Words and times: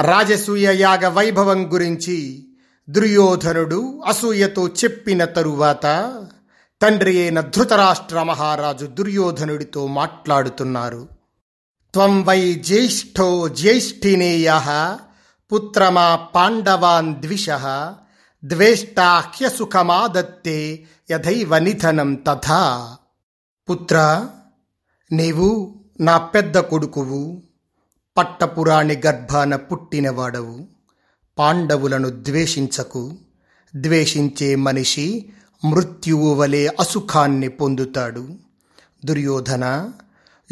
రాజసూయ 0.00 0.80
యాగ 0.80 1.08
వైభవం 1.08 1.74
గురించి 1.74 2.48
దుర్యోధనుడు 2.90 4.02
అసూయతో 4.06 4.68
చెప్పిన 4.68 5.24
తరువాత 5.24 6.16
తండ్రి 6.82 7.22
అయిన 7.22 7.40
ధృతరాష్ట్ర 7.40 8.22
మహారాజు 8.22 8.86
దుర్యోధనుడితో 8.86 9.86
మాట్లాడుతున్నారు. 9.86 11.08
త్వం 11.92 12.24
వై 12.24 12.54
జ్యేష్ఠో 12.54 13.48
జ్యేష్ఠినేయ 13.48 14.60
పుత్రమా 15.52 16.16
పాండవాన్ 16.16 17.14
ద్విష 17.14 17.50
ద్వేష్టాహ్యసుఖమాదత్తే 18.44 20.84
యథైవ 21.10 21.58
నిధనం 21.58 22.14
తథా. 22.14 22.96
పుత్ర 23.70 24.26
నీవు 25.12 25.80
నా 26.00 26.18
పెద్ద 26.18 26.58
కొడుకువు. 26.58 27.42
పట్టపురాణి 28.16 29.02
గర్భాన 29.06 29.56
పుట్టినవాడవు. 29.56 30.66
పాండవులను 31.38 32.08
ద్వేషించకు. 32.08 33.14
ద్వేషించే 33.76 34.54
మనిషి 34.54 35.26
మృత్యువు 35.64 36.34
వలె 36.34 36.68
అసుఖాన్ని 36.80 37.48
పొందుతాడు. 37.48 38.28
దుర్యోధన 39.04 39.90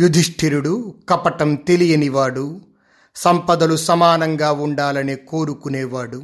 యుధిష్ఠిరుడు 0.01 0.95
కపటం 1.09 1.55
తెలియనివాడు. 1.55 2.61
సంపదలు 3.17 3.77
సమానంగా 3.77 4.53
ఉండాలని 4.53 5.17
కోరుకునేవాడు. 5.17 6.23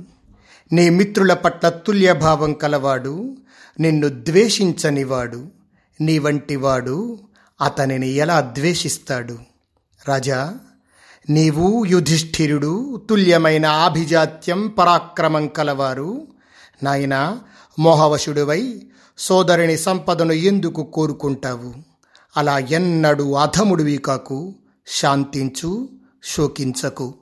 నీ 0.73 0.89
మిత్రుల 0.89 1.35
పట్ల 1.35 1.69
తుల్యభావం 1.69 2.53
కలవాడు. 2.53 3.37
నిన్ను 3.81 4.09
ద్వేషించనివాడు. 4.09 5.47
నీ 6.01 6.19
వంటివాడు 6.19 7.19
అతనిని 7.63 8.09
ఎలా 8.09 8.41
ద్వేషిస్తాడు? 8.41 9.39
రాజా 10.09 10.59
నీవు 11.31 11.85
యుధిష్ఠిరుడు 11.85 13.03
తుల్యమైన 13.11 13.67
ఆభిజాత్యం 13.67 14.69
పరాక్రమం 14.69 15.49
కలవారు. 15.49 16.27
నాయన 16.83 17.39
మోహవశుడువై 17.79 18.83
సోదరుని 19.19 19.79
సంపదను 19.79 20.33
ఎందుకు 20.33 20.83
కోరుకుంటావు? 20.83 21.75
అలా 22.37 22.59
ఎన్నడూ 22.59 23.35
అధముడివి 23.35 23.97
కాకు 23.97 24.55
శాంతించు 24.87 25.89
శోకించకు. 26.25 27.15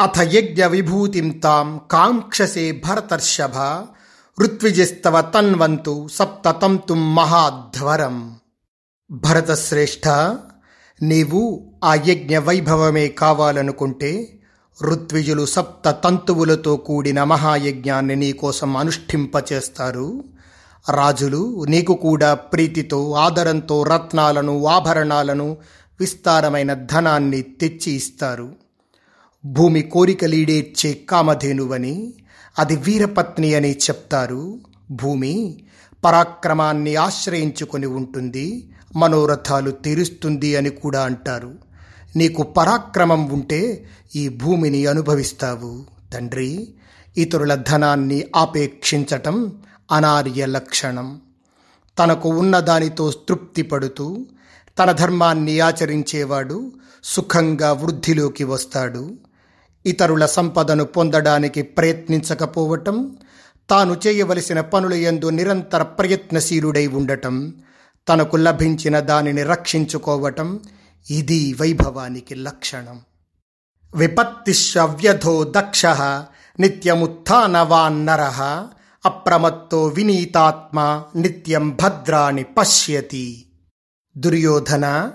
అథ 0.00 0.20
యజ్ఞ 0.20 0.66
విభూతిం 0.66 1.30
తాం 1.30 1.80
కాంక్షసే 1.90 2.72
భరతర్షభ 2.72 3.84
ఋత్విజిస్తవ 4.40 5.20
తన్వంతు 5.20 6.08
సప్తతంతు 6.12 6.94
మహాధ్వరం. 6.94 8.38
భరతశ్రేష్ఠ 9.10 10.08
నీవు 11.02 11.69
ఆ 11.84 11.94
యజ్ఞ 11.94 12.38
వైభవమే 12.38 13.08
కావాలనుకుంటే 13.08 14.38
ఋత్విజులు 14.82 15.46
సప్త 15.46 15.90
తంతువులతో 16.04 16.76
కూడిన 16.76 17.24
మహాయజ్ఞాన్ని 17.24 18.16
నీకోసం 18.16 18.76
అనుష్ఠింపచేస్తారు. 18.76 20.24
రాజులు 20.94 21.64
నీకు 21.68 21.94
కూడా 21.94 22.34
ప్రీతితో 22.34 23.12
ఆదరంతో 23.12 23.82
రత్నాలను 23.82 24.66
ఆభరణాలను 24.66 25.56
విస్తారమైన 26.00 26.74
ధనాన్ని 26.74 27.42
తెచ్చి 27.42 27.92
ఇస్తారు. 27.92 28.52
భూమి 29.44 29.82
కోరికలీడేర్చే 29.82 30.92
కామధేనువని 30.92 32.14
అది 32.58 32.76
వీరపత్ని 32.76 33.54
అని 33.54 33.72
చెప్తారు. 33.72 34.58
భూమి 34.90 35.64
పరాక్రమాన్ని 36.04 36.96
ఆశ్రయించుకొని 36.96 37.86
ఉంటుంది 37.86 38.70
మనోరథాలు 38.96 39.70
తీరుస్తుంది 39.70 40.56
అని 40.56 40.70
కూడా 40.70 41.02
అంటారు. 41.02 41.69
నీకు 42.16 42.42
పరాక్రమం 42.42 43.28
ఉంటే 43.28 43.84
ఈ 44.16 44.28
భూమిని 44.28 44.86
అనుభవిస్తావు. 44.86 45.84
తండ్రి 46.14 46.74
ఇతరుల 47.16 47.54
ధనాన్ని 47.54 48.24
ఆపేక్షించటం 48.36 49.62
అనార్య 49.92 50.46
లక్షణం. 50.46 51.20
తనకు 51.98 52.28
ఉన్నదానితో 52.28 53.10
తృప్తి 53.10 53.62
పడుతూ 53.62 54.26
తన 54.78 54.92
ధర్మాన్ని 54.92 55.60
ఆచరించేవాడు 55.60 56.72
సుఖంగా 57.04 57.72
వృద్ధిలోకి 57.72 58.44
వస్తాడు. 58.44 59.16
ఇతరుల 59.86 60.26
సంపదను 60.26 60.84
పొందడానికి 60.84 61.62
ప్రయత్నించకపోవటం 61.62 63.16
తాను 63.70 63.96
చేయవలసిన 64.06 64.60
పనుల 64.60 64.94
యందు 64.94 65.28
నిరంతర 65.28 65.82
ప్రయత్నశీలుడై 65.82 66.86
ఉండటం 66.86 67.54
తనకు 68.08 68.36
లభించిన 68.36 69.00
దానిని 69.00 69.42
రక్షించుకోవటం 69.42 70.60
ఇది 71.10 71.54
వైభవానికి 71.60 72.34
లక్షణం. 72.34 73.00
విపత్తిష్వ్యధో 73.94 75.44
దక్ష 75.44 75.86
నిత్యముత్నవాన్నర 76.60 78.20
అప్రమత్తో 79.06 79.86
వినీతాత్మ 79.86 81.04
నిత్యం 81.16 81.70
భద్రాని 81.70 82.42
పశ్యతి. 82.42 83.46
దుర్యోధన 84.16 85.12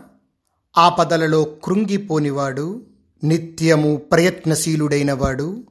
ఆపదలలో 0.78 1.44
కృంగిపోనివాడు 1.44 2.85
నిత్యము 3.23 3.96
ప్రయత్నశీలుడైనవాడు 3.96 5.63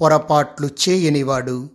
పొరపాట్లు 0.00 0.68
చేయనివాడు 0.88 1.70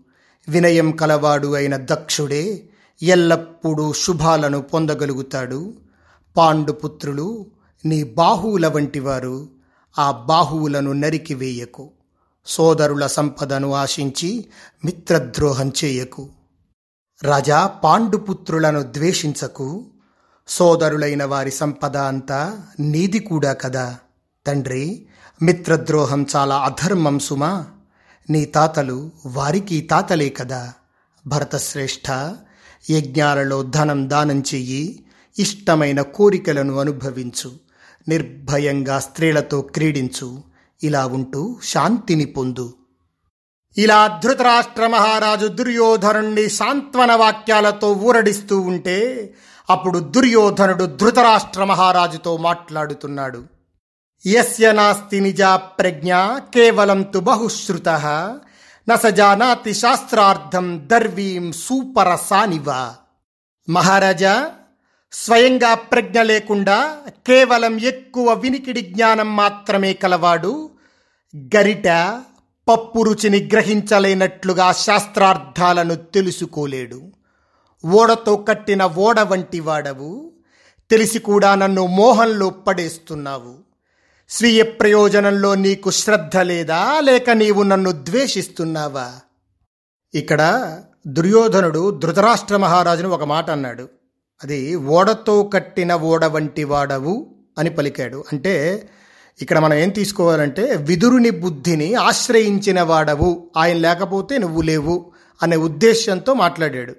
వినయం 0.47 0.91
కలవాడు 0.91 1.53
అయిన 1.53 1.77
దక్షుడే 1.77 2.69
ఎల్లప్పుడూ 3.01 3.93
శుభాలను 3.93 4.61
పొందగలుగుతాడు. 4.61 5.73
పాండుపుత్రులు 6.37 7.54
నీ 7.85 8.03
బాహువుల 8.03 8.67
వంటివారు 8.67 9.49
ఆ 9.99 10.11
బాహువులను 10.11 10.91
నరికివేయకు 10.91 11.89
సోదరుల 12.45 13.07
సంపదను 13.07 13.73
ఆశించి 13.73 14.45
మిత్రద్రోహం 14.85 15.71
చేయకు. 15.83 16.29
రాజా 17.23 17.67
పాండుపుత్రులను 17.67 18.83
ద్వేషించకు. 18.83 19.85
సోదరులైన 20.47 21.23
వారి 21.23 21.51
సంపద 21.51 21.97
అంతా 21.97 22.61
నీది 22.79 23.19
కూడా 23.19 23.53
కదా. 23.53 23.97
తండ్రి 24.47 25.07
మిత్రద్రోహం 25.41 26.25
చాలా 26.35 26.57
అధర్మం 26.57 27.19
సుమా. 27.19 27.65
నీ 28.29 28.45
తాతలు 28.45 29.11
వారికి 29.25 29.81
తాతలే 29.81 30.29
కదా. 30.29 30.73
భరతశ్రేష్ఠ 31.27 32.35
యజ్ఞాలలో 32.89 33.63
ధనం 33.63 34.09
దానం 34.09 34.39
చెయ్యి 34.39 35.05
ఇష్టమైన 35.39 36.01
కోరికలను 36.01 36.79
అనుభవించు. 36.79 37.64
నిర్భయంగా 38.07 38.99
స్త్రీలతో 38.99 39.61
క్రీడించు. 39.61 40.43
ఇలా 40.83 41.05
ఉంటూ 41.05 41.59
శాంతిని 41.63 42.25
పొందు. 42.25 42.73
ఇలా 43.77 44.19
ధృతరాష్ట్ర 44.23 44.87
మహారాజు 44.87 45.47
దుర్యోధనుణ్ణి 45.47 46.49
సాంత్వన 46.49 47.11
వాక్యాలతో 47.11 47.91
ఊరడిస్తూ 47.91 48.59
ఉంటే 48.59 49.33
అప్పుడు 49.69 49.99
దుర్యోధనుడు 49.99 50.85
ధృతరాష్ట్ర 50.85 51.63
మహారాజుతో 51.63 52.37
మాట్లాడుతున్నాడు. 52.37 53.43
యస్య 54.27 54.71
నాస్తి 54.71 55.19
నిజా 55.19 55.55
ప్రజ్ఞ 55.55 56.15
కేవలం 56.39 57.01
తు 57.01 57.19
బహుశ్రుత 57.19 57.89
నసజానాతి 58.89 59.73
శాస్త్రార్థం 59.73 60.89
దర్వీం 60.91 61.51
సూపరసానివ. 61.51 62.93
మహారాజా 63.69 64.51
స్వయంగా 65.11 65.73
ప్రజ్ఞ 65.73 66.21
లేకుండా 66.21 66.97
కేవలం 67.27 67.79
ఎక్కువ 67.79 68.33
వినికిడి 68.33 68.81
జ్ఞానం 68.81 69.35
మాత్రమే 69.35 69.93
కలవాడు. 69.93 70.69
గరిట 71.55 71.87
పప్పు 72.67 73.03
రుచిని 73.03 73.49
గ్రహించలేనట్లుగా 73.53 74.71
శాస్త్రార్థాలను 74.71 75.95
తెలుసుకోలేడు. 75.95 77.01
ఓడతో 77.85 78.35
కట్టిన 78.35 78.85
ఓడ 78.85 79.19
వంటి 79.19 79.59
వాడవు. 79.59 80.33
తెలిసి 80.91 81.19
కూడా 81.19 81.55
నన్ను 81.55 81.87
మోహంలో 81.87 82.49
పడేస్తున్నావు. 82.49 83.55
స్వీయ 84.29 84.63
ప్రయోజనంలో 84.63 85.55
నీకు 85.55 85.91
శ్రద్ధ 85.91 86.37
లేదా? 86.37 86.99
లేక 86.99 87.29
నీవు 87.29 87.63
నన్ను 87.63 87.91
ద్వేషిస్తున్నావా? 87.91 89.11
ఇక్కడ 90.13 90.81
దుర్యోధనుడు 91.07 91.99
ధృతరాష్ట్ర 91.99 92.57
మహారాజును 92.57 93.09
ఒక 93.09 93.23
మాట 93.23 93.49
అన్నాడు. 93.49 93.89
అది 94.43 94.75
ఓడతో 94.75 95.43
కట్టిన 95.43 95.93
ఓడ 95.93 96.25
వంటి 96.25 96.63
వాడవు 96.63 97.27
అని 97.57 97.69
పలికాడు. 97.69 98.23
అంటే 98.33 98.87
ఇక్కడ 99.41 99.59
మనం 99.59 99.77
ఏం 99.77 99.89
తీసుకోవాలంటే 99.89 100.75
విదురుని 100.75 101.29
బుద్ధిని 101.29 101.93
ఆశ్రయించిన 101.93 102.81
వాడవు 102.81 103.51
ఆయన 103.57 103.77
లేకపోతే 103.77 104.37
నువ్వు 104.37 104.61
లేవు 104.61 105.11
అనే 105.43 105.55
ఉద్దేశ్యంతో 105.55 106.33
మాట్లాడాడు. 106.33 106.95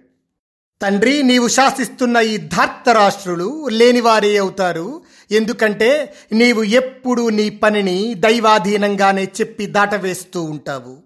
తండ్రి 0.83 1.23
నీవు 1.23 1.49
శాసిస్తున్న 1.49 2.17
ఈ 2.17 2.37
ధార్తరాష్ట్రులు 2.37 3.69
లేనివారే 3.69 4.37
అవుతారు. 4.37 5.03
ఎందుకంటే 5.31 6.15
నీవు 6.33 6.63
ఎప్పుడు 6.63 7.29
నీ 7.29 7.51
పనిని 7.51 8.15
దైవాధీనంగానే 8.15 9.25
చెప్పి 9.25 9.67
దాటవేస్తూ 9.67 10.43
ఉంటావు. 10.43 10.97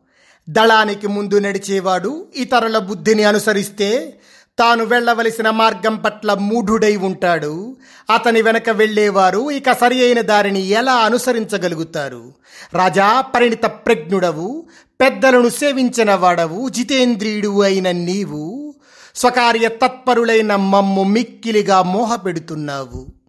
దళానికి 0.48 1.06
ముందు 1.06 1.38
నడిచేవాడు 1.38 2.26
ఇతరుల 2.36 2.78
బుద్ధిని 2.78 3.24
అనుసరిస్తే 3.24 4.20
తాను 4.58 4.84
వెళ్ళవలసిన 4.84 5.50
మార్గం 5.50 5.96
పట్ల 5.96 6.34
మూఢుడై 6.34 6.96
ఉంటాడు. 6.96 7.76
అతని 8.14 8.42
వెనక 8.42 8.70
వెళ్ళేవారు 8.70 9.50
ఇక 9.50 9.72
సరి 9.72 10.04
అయిన 10.04 10.20
దారిని 10.20 10.68
ఎలా 10.68 10.92
అనుసరించగలుగుతారు? 10.92 12.32
రాజా 12.74 13.20
పరిణిత 13.20 13.64
ప్రజ్ఞుడవు 13.64 14.66
పెద్దలను 15.00 15.48
సేవించిన 15.48 16.14
వాడవు 16.14 16.68
జితేంద్రియుడు 16.68 17.62
అయిన 17.62 17.90
నీవు 17.90 18.74
స్వకార్య 19.14 19.68
తత్పరులైన 19.68 20.56
మమ్ము 20.56 21.04
మిక్కిలిగా 21.04 21.82
మోహపెడుతున్నావు. 21.82 23.19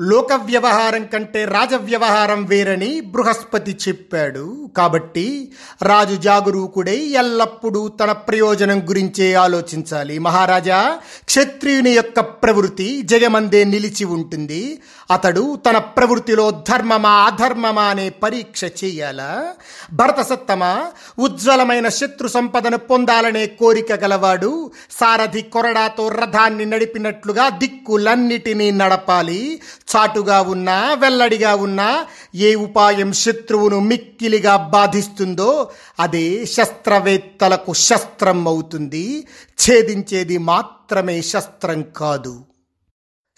లోక 0.00 0.32
వ్యవహారం 0.32 1.04
కంటే 1.04 1.44
రాజ 1.44 1.74
వ్యవహారం 1.74 2.44
వేరని 2.44 3.00
బృహస్పతి 3.00 3.76
చెప్పాడు. 3.88 4.70
కాబట్టి 4.76 5.52
రాజు 5.82 6.14
జాగరూకుడై 6.14 6.96
ఎల్లప్పుడూ 6.96 7.88
తన 7.88 8.12
ప్రయోజనం 8.12 8.88
గురించే 8.88 9.34
ఆలోచించాలి. 9.34 10.18
మహారాజా 10.18 10.98
క్షత్రియుని 11.24 11.90
యొక్క 11.90 12.20
ప్రవృత్తి 12.20 13.02
జగమందే 13.02 13.64
నిలిచి 13.64 14.04
ఉంటుంది. 14.04 14.82
అతడు 15.10 15.58
తన 15.66 15.78
ప్రవృత్తిలో 15.78 16.50
ధర్మమా 16.50 17.10
అధర్మమా 17.10 17.84
అనే 17.84 18.08
పరీక్ష 18.08 18.64
చేయాలా. 18.64 19.46
భరతసత్తమా 19.92 20.86
ఉజ్వలమైన 21.18 21.88
శత్రు 21.88 22.28
సంపదను 22.28 22.78
పొందాలనే 22.78 23.46
కోరిక 23.46 23.92
గలవాడు 23.92 24.70
సారథి 24.90 25.42
కొరడాతో 25.42 26.08
రథాన్ని 26.08 26.64
నడిపినట్లుగా 26.64 27.48
దిక్కులన్నిటినీ 27.48 28.70
నడపాలి. 28.70 29.62
చాటుగా 29.96 30.40
ఉన్నా 30.40 30.94
వెల్లడిగా 30.94 31.54
ఉన్నా 31.54 32.06
ఏ 32.34 32.54
ఉపాయం 32.54 33.12
శత్రువును 33.12 33.80
మిక్కిలిగా 33.80 34.56
బాధిస్తుందో 34.56 35.70
అదే 36.00 36.46
శస్త్రవేత్తలకు 36.46 37.72
శస్త్రం 37.74 38.48
అవుతుంది. 38.48 39.26
ఛేదించేది 39.62 40.38
మాత్రమే 40.38 41.22
శస్త్రం 41.22 41.82
కాదు. 41.96 42.40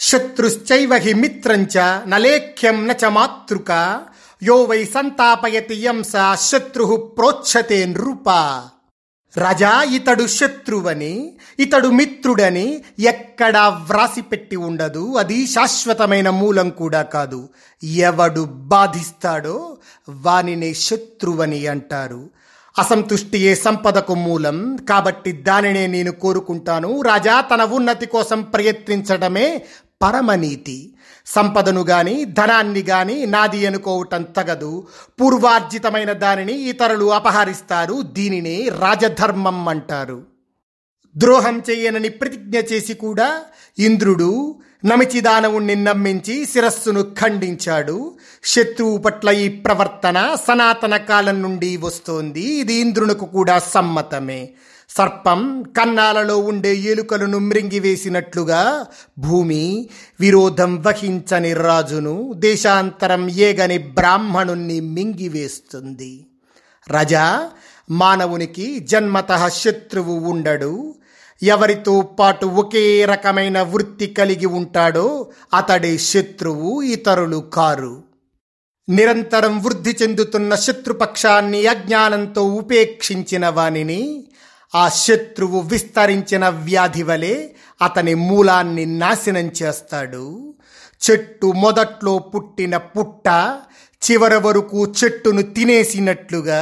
శత్రుశ్చైవ 0.00 0.94
హి 0.96 1.12
మిత్రంచ 1.14 1.76
నలేఖ్యం 2.06 2.88
నచ 2.88 3.08
మాతృక 3.08 3.70
యో 4.42 4.56
వై 4.62 4.84
సంతాపయతి 4.84 5.74
యంస 5.74 6.12
శత్రు 6.40 7.14
ప్రోచ్ఛతే 7.18 7.84
నృప 7.86 8.28
రజా 9.38 9.82
ఇతడు 9.82 10.26
శత్రువని 10.26 11.14
ఇతడు 11.58 11.88
మిత్రుడని 11.88 12.84
ఎక్కడా 12.98 13.68
వ్రాసిపెట్టి 13.68 14.56
ఉండదు 14.56 15.14
అది 15.16 15.46
శాశ్వతమైన 15.46 16.30
మూలం 16.30 16.70
కూడా 16.70 17.02
కాదు. 17.02 17.48
ఎవడు 17.82 18.44
బాధిస్తాడో 18.74 19.76
వానినే 20.08 20.74
శత్రువని 20.74 21.66
అంటారు. 21.66 22.30
అసంతుష్టియే 22.78 23.54
సంపదకు 23.54 24.14
మూలం 24.14 24.76
కాబట్టి 24.88 25.32
దానినే 25.32 25.86
నేను 25.86 26.12
కోరుకుంటాను. 26.12 27.02
రాజా 27.02 27.40
తన 27.40 27.62
ఉన్నతి 27.62 28.06
కోసం 28.06 28.42
ప్రయత్నించడమే 28.42 29.62
పరమనీతి. 30.02 30.94
సంపదను 31.26 31.80
గాని 31.80 32.24
ధనాన్ని 32.24 32.80
గాని 32.80 33.26
నాది 33.26 33.66
అనుకోవటం 33.66 34.22
తగదు. 34.22 34.86
పూర్వార్జితమైన 35.20 36.12
దానిని 36.12 36.52
ఇతరులు 36.52 37.12
అపహరిస్తారు. 37.12 38.02
దీనినే 38.02 38.68
రాజధర్మం 38.68 39.68
అంటారు. 39.68 40.22
ద్రోహం 41.16 41.62
చేయనని 41.70 42.08
ప్రతిజ్ఞ 42.08 42.58
చేసి 42.58 42.94
కూడా 42.94 43.40
ఇంద్రుడు 43.78 44.58
నమిచిదానవుణ్ణి 44.84 45.74
నమ్మించి 45.74 46.46
శిరస్సును 46.46 47.02
ఖండించాడు. 47.02 48.14
శత్రువు 48.44 48.98
పట్ల 48.98 49.30
ఈ 49.30 49.48
ప్రవర్తన 49.48 50.36
సనాతన 50.48 50.96
కాలం 50.96 51.42
నుండి 51.42 51.76
వస్తోంది. 51.76 52.40
ఇది 52.40 52.74
ఇంద్రునకు 52.74 53.26
కూడా 53.26 53.58
సమ్మతమే. 53.58 54.48
సర్పం 54.88 55.62
కన్నాలలో 55.62 56.38
ఉండే 56.38 56.76
ఎలుకలను 56.76 57.38
మృంగివేసినట్లుగా 57.38 58.86
భూమి 59.18 59.88
విరోధం 60.20 60.82
వహించని 60.82 61.52
రాజును 61.54 62.32
దేశాంతరం 62.32 63.28
ఏగని 63.28 63.78
బ్రాహ్మణుణ్ణి 63.78 64.80
మింగివేస్తుంది. 64.80 66.26
రజా 66.90 67.50
మానవునికి 67.90 68.78
జన్మత 68.78 69.48
శత్రువు 69.48 70.14
ఉండడు. 70.30 70.94
ఎవరితో 71.42 72.00
పాటు 72.00 72.46
ఒకే 72.46 73.04
రకమైన 73.04 73.62
వృత్తి 73.62 74.06
కలిగి 74.06 74.46
ఉంటాడో 74.46 75.30
అతడే 75.54 75.98
శత్రువు 75.98 76.82
ఇతరులు 76.82 77.36
కారు. 77.36 78.02
నిరంతరం 78.88 79.62
వృద్ధి 79.62 79.96
చెందుతున్న 80.02 80.54
శత్రుపక్షాన్ని 80.54 81.66
అజ్ఞానంతో 81.66 82.44
ఉపేక్షించిన 82.44 83.48
వానిని 83.48 84.24
ఆ 84.74 84.88
శత్రువు 84.88 85.60
విస్తరించిన 85.60 86.48
వ్యాధి 86.48 87.02
వలె 87.02 87.48
అతని 87.82 88.14
మూలాన్ని 88.14 88.86
నాశనం 88.86 89.50
చేస్తాడు. 89.62 90.54
చెట్టు 91.10 91.46
మొదట్లో 91.46 92.18
పుట్టిన 92.18 92.76
పుట్ట 92.76 93.28
చివరి 94.10 94.36
వరకు 94.36 94.86
చెట్టును 94.86 95.42
తినేసినట్లుగా 95.42 96.60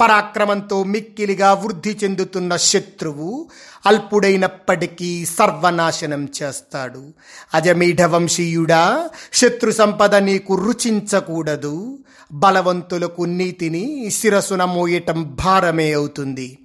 పరాక్రమంతో 0.00 0.84
మిక్కిలిగా 0.84 1.52
వృద్ధి 1.52 1.98
చెందుతున్న 2.04 2.56
శత్రువు 2.56 3.48
అల్పుడైనప్పటికీ 3.86 5.26
సర్వనాశనం 5.26 6.28
చేస్తాడు. 6.42 7.14
అజమీఢ 7.54 8.02
వంశీయుడా 8.02 9.08
శత్రు 9.32 9.70
సంపద 9.70 10.14
నీకు 10.14 10.54
రుచించకూడదు. 10.54 11.98
బలవంతులకు 12.32 13.22
నీతిని 13.22 14.10
శిరసున 14.10 14.64
మోయటం 14.64 15.36
భారమే 15.44 15.92
అవుతుంది. 15.92 16.58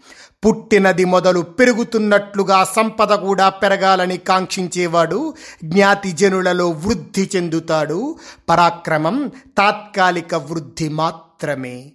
పుట్టినది 0.46 1.06
మొదలు 1.06 1.42
పెరుగుతున్నట్లుగా 1.42 2.64
సంపద 2.64 3.14
కూడా 3.14 3.50
పెరగాలని 3.50 4.18
కాంక్షించేవాడు 4.18 5.34
జ్ఞాతిజనులలో 5.64 6.70
వృద్ధి 6.70 7.30
చెందుతాడు. 7.36 8.16
పరాక్రమం 8.50 9.32
తాత్కాలిక 9.58 10.36
వృద్ధి 10.36 10.90
మాత్రమే. 10.90 11.92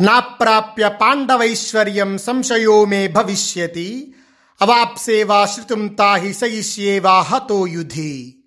నా 0.00 0.20
ప్రాప్య 0.20 0.88
పాండవైశ్వర్యం 0.88 2.18
సంశయో 2.18 2.84
మే 2.84 3.08
భవిష్యతి. 3.08 4.14
అవాప్సేవా 4.62 5.46
శృతం 5.46 5.86
తాహి 5.86 6.34
సయిష్యేవా 6.34 7.20
హతో 7.20 7.66
యుధి. 7.66 8.39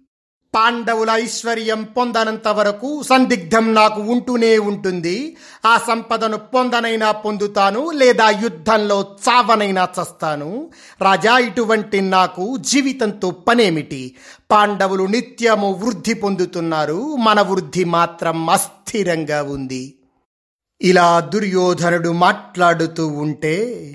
పాండవుల 0.55 1.09
ఐశ్వర్యం 1.09 1.83
పొందనంత 1.83 2.47
వరకు 2.47 3.03
సందిగ్ధం 3.03 3.73
నాకు 3.73 4.01
ఉంటూనే 4.01 4.57
ఉంటుంది. 4.57 5.37
ఆ 5.65 5.81
సంపదను 5.87 6.37
పొందనైనా 6.37 7.11
పొందుతాను 7.11 7.91
లేదా 7.91 8.29
యుద్ధంలో 8.29 9.17
చావనైనా 9.29 9.87
చస్తాను. 10.01 10.69
రాజా 11.01 11.37
ఇటువంటి 11.37 12.01
నాకు 12.01 12.57
జీవితంతో 12.57 13.31
పనేమిటి? 13.31 14.15
పాండవులు 14.51 15.03
నిత్యము 15.03 15.71
వృద్ధి 15.71 16.13
పొందుతున్నారు. 16.13 17.15
మన 17.15 17.41
వృద్ధి 17.41 17.83
మాత్రం 17.83 18.49
అస్థిరంగా 18.49 19.43
ఉంది. 19.43 19.99
ఇలా 20.81 21.19
దుర్యోధనుడు 21.19 22.09
మాట్లాడుతూ 22.09 23.07
ఉంటే 23.07 23.89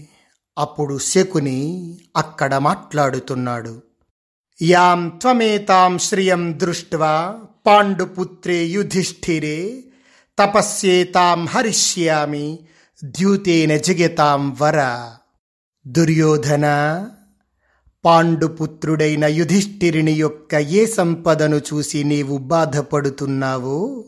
అప్పుడు 0.58 0.98
శకుని 0.98 1.98
అక్కడ 2.16 2.54
మాట్లాడుతున్నాడు. 2.54 3.87
యాం 4.62 5.08
త్వమేతాం 5.08 5.98
శ్రియం 5.98 6.58
దృష్ట్వా 6.58 7.38
పాండుపుత్రే 7.66 8.64
యుధిష్ఠిరే 8.64 9.84
తపస్యేతాం 10.38 11.46
హరిష్యామి 11.46 12.58
ద్యూతేన 13.04 13.76
జిగతాం 13.76 14.56
వర. 14.60 15.08
దుర్యోధన 15.86 16.66
పాండుపుత్రుడైన 18.04 19.24
యుధిష్ఠిరిని 19.24 20.12
యొక్క 20.12 20.54
ఏ 20.54 20.86
సంపదను 20.86 21.56
చూసి 21.56 22.04
నీవు 22.04 22.38
బాధపడుతున్నావో 22.38 24.04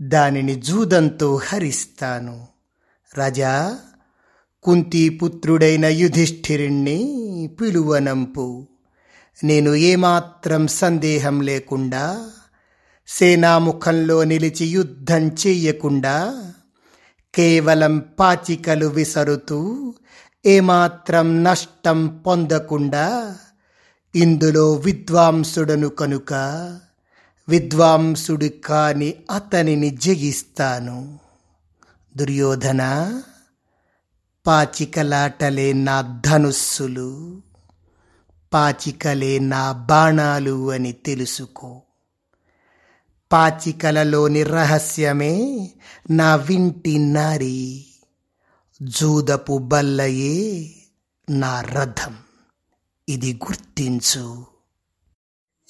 దానిని 0.00 0.54
జూదంతో 0.54 1.36
హరిస్తాను. 1.36 2.46
రాజా 3.18 3.78
కుంతీపుత్రుడైన 4.62 5.86
యుధిష్ఠిరిణ్ణి 5.86 6.98
పిలువనంపు. 7.60 8.68
నేను 9.44 9.74
ఏమాత్రం 9.74 10.66
సందేహం 10.66 11.40
లేకుండా 11.40 12.30
సేనాముఖంలో 13.08 14.24
నిలిచి 14.24 14.66
యుద్ధం 14.66 15.28
చెయ్యకుండా 15.28 16.44
కేవలం 17.34 17.98
పాచికలు 17.98 18.86
విసరుతూ 18.86 19.94
ఏమాత్రం 20.46 21.44
నష్టం 21.44 22.18
పొందకుండా 22.18 23.36
ఇందులో 24.14 24.72
విద్వాంసుడను 24.72 25.88
కనుక 25.88 26.32
విద్వాంసుడు 27.48 28.46
కాని 28.46 29.14
అతనిని 29.30 29.90
జయిస్తాను. 29.90 31.18
దుర్యోధన 32.16 33.12
పాచికలాటలే 34.46 35.72
నా 35.72 36.22
ధనుస్సులు. 36.26 37.42
పాచికలే 38.54 39.38
నా 39.38 39.72
బాణాలు 39.72 40.70
అని 40.70 40.92
తెలుసుకో. 40.92 41.82
పాచికలలోని 43.32 44.42
రహస్యమే 44.42 45.70
నా 46.10 46.36
వింటి 46.36 46.98
నారి. 46.98 47.86
జూదపు 48.82 49.58
బల్లయే 49.58 50.70
నా 51.30 51.60
రథం. 51.60 52.16
ఇది 53.08 53.32
గుర్తించు. 53.32 54.55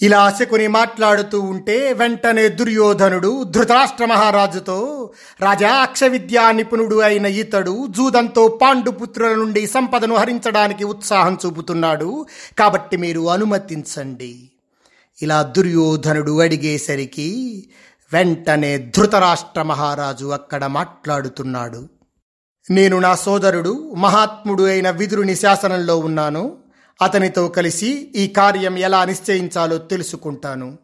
ఇలా 0.03 0.31
శకుని 0.31 0.67
మాట్లాడుతూ 0.67 1.41
ఉంటే 1.41 1.93
వెంటనే 1.93 2.49
దుర్యోధనుడు 2.49 3.43
ధృతరాష్ట్ర 3.43 4.05
మహారాజుతో 4.05 5.11
రాజా 5.41 5.73
అక్షవిద్యా 5.75 6.51
నిపుణుడు 6.51 6.97
అయిన 6.97 7.27
ఇతడు 7.27 7.87
జూదంతో 7.91 8.49
పాండుపుత్రుల 8.63 9.35
నుండి 9.35 9.67
సంపదను 9.67 10.15
హరించడానికి 10.15 10.85
ఉత్సాహం 10.85 11.39
చూపుతున్నాడు. 11.47 12.27
కాబట్టి 12.59 12.97
మీరు 12.97 13.31
అనుమతించండి. 13.31 14.51
ఇలా 15.23 15.43
దుర్యోధనుడు 15.43 16.41
అడిగేసరికి 16.41 17.29
వెంటనే 18.13 18.79
ధృతరాష్ట్ర 18.79 19.63
మహారాజు 19.63 20.27
అక్కడ 20.27 20.67
మాట్లాడుతున్నాడు. 20.67 21.89
నేను 22.71 22.99
నా 22.99 23.15
సోదరుడు 23.15 23.95
మహాత్ముడు 23.97 24.63
అయిన 24.63 24.91
విదురుని 24.91 25.37
శాసనంలో 25.37 25.99
ఉన్నాను. 25.99 26.66
అతనితో 27.03 27.49
కలిసి 27.49 28.13
ఈ 28.17 28.27
కార్యం 28.29 28.79
ఎలా 28.79 29.05
నిశ్చయించాలో 29.05 29.79
తెలుసుకుంటాను. 29.79 30.79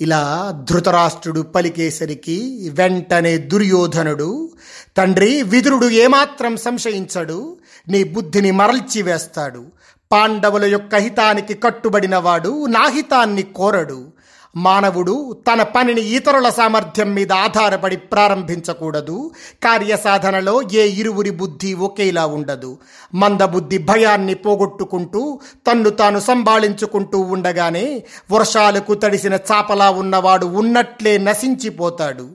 ఇలా 0.00 0.22
ధృతరాష్ట్రుడు 0.70 1.40
పలికేసరికి 1.40 2.70
వెంటనే 2.72 3.38
దుర్యోధనుడు 3.38 4.50
తండ్రి 4.96 5.42
విదురుడు 5.42 5.86
ఏమాత్రం 5.90 6.56
సంశయించడు 6.56 7.56
నీ 7.88 8.04
బుద్ధిని 8.04 8.50
మరల్చి 8.50 9.02
వేస్తాడు 9.02 9.64
పాండవుల 10.12 10.64
యొక్క 10.64 10.94
హితానికి 10.94 11.54
కట్టుబడినవాడు 11.54 12.66
నా 12.66 12.88
హితాన్ని 12.88 13.42
కోరడు. 13.42 14.12
మానవుడు 14.56 15.36
తన 15.52 15.62
పనిని 15.62 16.00
ఇతరుల 16.00 16.48
సామర్థ్యం 16.48 17.14
మీద 17.14 17.32
ఆధారపడి 17.32 17.96
ప్రారంభించకూడదు. 17.96 19.30
కార్యసాధనలో 19.62 20.62
ఏ 20.62 20.88
ఇరువురి 20.88 21.30
బుద్ధి 21.30 21.74
ఒకేలా 21.74 22.26
ఉండదు. 22.26 22.78
మందబుద్ధి 23.14 23.78
భయాన్ని 23.78 24.34
పోగొట్టుకుంటూ 24.34 25.38
తన్ను 25.70 25.90
తాను 25.90 26.20
సంభాళించుకుంటూ 26.20 27.18
ఉండగానే 27.18 28.02
వర్షాలకు 28.30 28.94
తడిసిన 28.94 29.34
చాపలా 29.34 29.90
ఉన్నవాడు 29.90 30.46
ఉన్నట్లే 30.46 31.18
నశించిపోతాడు. 31.18 32.28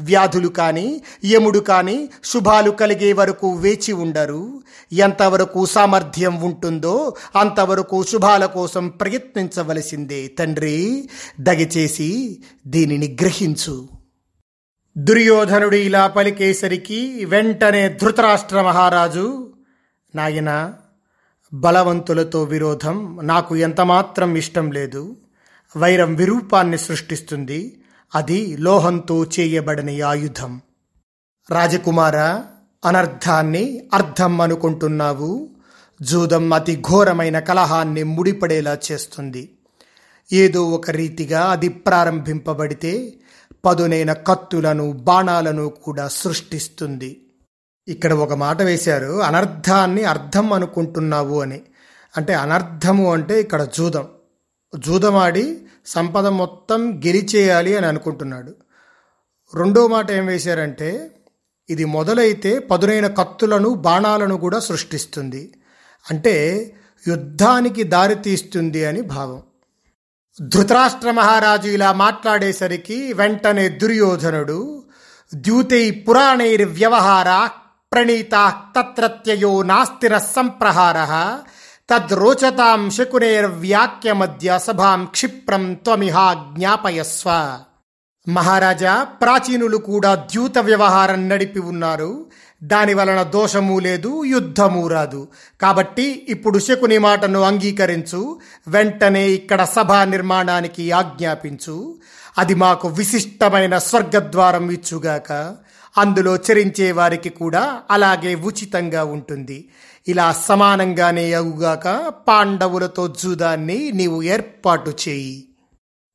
వ్యాధులు 0.00 0.48
కానీ 0.48 1.02
యముడు 1.24 1.58
కానీ 1.58 2.08
శుభాలు 2.24 2.70
కలిగే 2.70 3.12
వరకు 3.12 3.52
వేచి 3.52 3.92
ఉండరు. 3.92 4.62
ఎంతవరకు 4.92 5.66
సామర్థ్యం 5.66 6.42
ఉంటుందో 6.42 7.14
అంతవరకు 7.36 8.04
శుభాల 8.04 8.46
కోసం 8.46 8.88
ప్రయత్నించవలసిందే 8.88 10.26
తండ్రి. 10.26 11.08
దయచేసి 11.40 12.42
దీనిని 12.66 13.18
గ్రహించు. 13.20 13.88
దుర్యోధనుడు 14.98 15.76
ఇలా 15.76 16.06
పలికేసరికి 16.06 17.24
వెంటనే 17.24 17.88
ధృతరాష్ట్ర 17.88 18.62
మహారాజు 18.62 19.52
నాయన 20.14 20.72
బలవంతులతో 21.52 22.42
విరోధం 22.42 23.18
నాకు 23.22 23.56
ఎంతమాత్రం 23.56 24.36
ఇష్టం 24.36 24.70
లేదు. 24.70 25.16
వైరం 25.76 26.14
విరూపాన్ని 26.14 26.78
సృష్టిస్తుంది. 26.78 27.80
అది 28.14 28.56
లోహంతో 28.56 29.24
చేయబడని 29.24 30.00
ఆయుధం. 30.00 30.60
రాజకుమార 31.50 32.16
అనర్థాన్ని 32.84 33.88
అర్థం 33.94 34.40
అనుకుంటున్నావు? 34.40 35.50
జూదం 36.02 36.52
అతి 36.52 36.76
ఘోరమైన 36.76 37.38
కలహాన్ని 37.38 38.02
ముడిపడేలా 38.02 38.78
చేస్తుంది. 38.92 39.58
ఏదో 40.32 40.70
ఒక 40.70 40.90
రీతిగా 40.90 41.40
అది 41.44 41.68
ప్రారంభింపబడితే 41.68 43.14
పదునైన 43.64 44.12
కత్తులను 44.12 44.92
బాణాలను 44.92 45.68
కూడా 45.68 46.08
సృష్టిస్తుంది. 46.08 47.26
ఇక్కడ 47.88 48.12
ఒక 48.12 48.32
మాట 48.32 48.62
వేశారు 48.62 49.22
అనర్థాన్ని 49.22 50.04
అర్థం 50.04 50.52
అనుకుంటున్నావు 50.52 51.40
అని. 51.40 51.62
అంటే 52.16 52.34
అనర్థము 52.34 53.12
అంటే 53.12 53.40
ఇక్కడ 53.40 53.68
జూదం. 53.74 54.06
జూదమాడి 54.76 55.58
సంపద 55.86 56.26
మొత్తం 56.26 57.00
గెలిచేయాలి 57.06 57.76
అని 57.76 57.86
అనుకుంటున్నాడు. 57.86 58.54
రెండో 59.54 59.86
మాట 59.86 60.10
ఏం 60.10 60.26
వేశారంటే 60.26 61.10
ఇది 61.70 61.84
మొదలైతే 61.84 62.58
పదునైన 62.58 63.06
కత్తులను 63.06 63.74
బాణాలను 63.74 64.36
కూడా 64.36 64.58
సృష్టిస్తుంది. 64.58 65.54
అంటే 66.10 66.34
యుద్ధానికి 67.08 67.82
దారితీస్తుంది 67.82 68.84
అని 68.84 69.00
భావం. 69.00 69.42
ధృతరాష్ట్ర 70.42 71.10
మహారాజు 71.10 71.68
ఇలా 71.68 71.92
మాట్లాడేసరికి 71.92 73.12
వెంటనే 73.12 73.68
దుర్యోధనుడు 73.68 74.84
ద్యూతై 75.34 75.90
పురాణైర్వ్యవహార 75.90 77.48
ప్రణీత 77.92 78.54
తత్రత్యయో 78.78 79.62
నాస్తిర 79.62 80.18
సంప్రహార 80.18 80.96
తద్రోచతాం 81.90 82.90
శకునేర్వ్యాక్యమద్య 82.90 84.58
సభాం 84.58 85.04
క్షిప్రం 85.04 85.74
త్వమిహా 85.74 86.34
జ్ఞాపయస్వ. 86.34 87.58
మహారాజా 88.28 89.04
ప్రాచీనులు 89.04 89.76
కూడా 89.76 90.14
ద్యూత 90.14 90.58
వ్యవహారం 90.58 91.28
నడిపి 91.28 91.60
ఉన్నారు. 91.60 92.26
దాని 92.62 92.94
వలన 92.94 93.22
దోషము 93.22 93.78
లేదు 93.78 94.24
యుద్ధము 94.24 94.88
రాదు. 94.88 95.28
కాబట్టి 95.60 96.26
ఇప్పుడు 96.28 96.58
శకుని 96.58 96.98
మాటను 96.98 97.40
అంగీకరించు 97.40 98.40
వెంటనే 98.68 99.28
ఇక్కడ 99.28 99.64
సభా 99.64 100.04
నిర్మాణానికి 100.04 100.92
ఆజ్ఞాపించు. 100.92 101.98
అది 102.38 102.54
మాకు 102.54 102.88
విశిష్టమైన 102.88 103.78
స్వర్గద్వారం 103.78 104.70
ఇచ్చుగాక. 104.70 105.56
అందులో 105.98 106.36
చరించే 106.36 106.92
వారికి 106.92 107.28
కూడా 107.28 107.80
అలాగే 107.90 108.34
ఉచితంగా 108.34 109.04
ఉంటుంది. 109.04 109.68
ఇలా 110.08 110.32
సమానంగానే 110.32 111.32
అగుగాక 111.32 112.12
పాండవులతో 112.28 113.08
జూదాన్ని 113.08 113.92
నీవు 113.92 114.22
ఏర్పాటు 114.22 114.92
చేయి. 115.08 115.48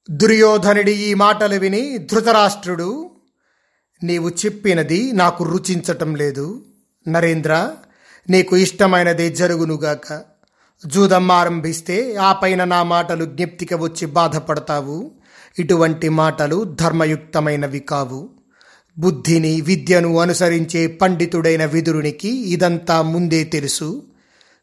దుర్యోధనుడి 0.10 0.92
ఈ 0.92 1.14
మాటలు 1.14 1.56
విని 1.56 1.98
ధృతరాష్ట్రుడు 1.98 3.12
నీవు 4.04 4.30
చెప్పినది 4.30 5.12
నాకు 5.12 5.44
రుచించటం 5.44 6.16
లేదు. 6.16 6.66
నరేంద్ర 7.08 7.72
నీకు 8.30 8.58
ఇష్టమైనదే 8.58 9.30
జరుగునుగాక. 9.30 10.24
జూదం 10.86 11.32
ఆరంభిస్తే 11.32 12.16
ఆ 12.16 12.34
పైన 12.34 12.64
నా 12.64 12.84
మాటలు 12.84 13.26
జ్ఞప్తికి 13.26 13.76
వచ్చి 13.76 14.06
బాధపడతావు. 14.06 15.12
ఇటువంటి 15.60 16.10
మాటలు 16.10 16.64
ధర్మయుక్తమైనవి 16.64 17.80
కావు. 17.80 18.39
బుద్ధిని 19.00 19.62
విద్యను 19.62 20.20
అనుసరించే 20.20 20.88
పండితుడైన 20.88 21.66
విదురునికి 21.66 22.28
ఇదంతా 22.28 23.02
ముందే 23.02 23.44
తెలుసు. 23.44 24.04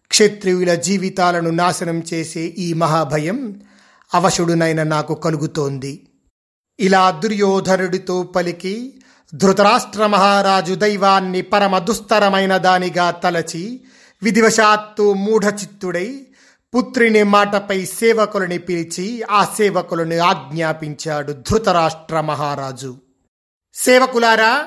క్షత్రియుల 0.08 0.74
జీవితాలను 0.74 1.50
నాశనం 1.50 2.02
చేసే 2.14 2.40
ఈ 2.40 2.72
మహాభయం 2.72 3.60
అవశుడునైన 4.14 4.82
నాకు 4.82 5.14
కలుగుతోంది. 5.14 6.06
ఇలా 6.80 7.10
దుర్యోధనుడితో 7.10 8.22
పలికి 8.22 9.00
ధృతరాష్ట్ర 9.34 10.06
మహారాజు 10.06 10.74
దైవాన్ని 10.74 11.42
పరమ 11.42 11.78
దుస్తరమైన 11.78 12.56
దానిగా 12.56 13.10
తలచి 13.10 13.80
విధివశాత్తు 14.22 15.12
మూఢచిత్తుడై 15.12 16.20
పుత్రిని 16.76 17.22
మాటపై 17.22 17.84
సేవకులని 17.84 18.58
పిలిచి 18.58 19.22
ఆ 19.22 19.44
సేవకులను 19.44 20.18
ఆజ్ఞాపించాడు 20.18 21.32
ధృతరాష్ట్ర 21.32 22.20
మహారాజు. 22.20 23.05
సేవకులారా 23.84 24.64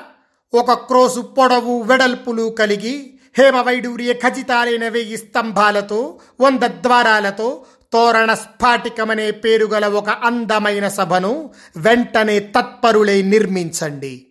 ఒక 0.54 0.72
క్రోసు 0.72 1.20
పొడవు 1.20 1.82
వెడల్పులు 1.82 2.56
కలిగి 2.58 3.20
హేమవైడూర్య 3.38 4.12
ఖచ్చితాలైన 4.12 4.88
వెయ్యి 4.88 5.16
స్తంభాలతో 5.16 6.18
వంద 6.40 6.62
ద్వారాలతో 6.62 7.64
తోరణ 7.92 8.34
స్ఫాటికమనే 8.34 9.30
పేరుగల 9.30 9.86
ఒక 9.86 10.08
అందమైన 10.08 10.88
సభను 10.88 11.50
వెంటనే 11.76 12.38
తత్పరులై 12.38 13.22
నిర్మించండి. 13.22 14.26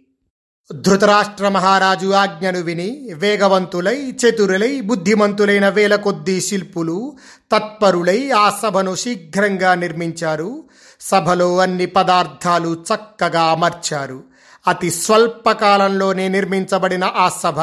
ధృతరాష్ట్ర 0.73 1.47
మహారాజు 1.47 2.07
ఆజ్ఞను 2.13 2.59
విని 2.59 3.09
వేగవంతులై 3.13 4.11
చతురులై 4.11 4.81
బుద్ధిమంతులైన 4.81 5.69
వేల 5.69 5.95
కొద్దీ 5.95 6.41
శిల్పులు 6.41 7.17
తత్పరులై 7.55 8.29
ఆ 8.29 8.59
సభను 8.61 8.95
శీఘ్రంగా 8.95 9.75
నిర్మించారు. 9.75 10.63
సభలో 11.01 11.57
అన్ని 11.57 11.85
పదార్థాలు 11.85 12.83
చక్కగా 12.93 13.41
అమర్చారు. 13.41 14.28
అతి 14.69 14.91
స్వల్పకాలంలోనే 14.91 16.27
నిర్మించబడిన 16.27 17.03
ఆ 17.03 17.29
సభ 17.29 17.59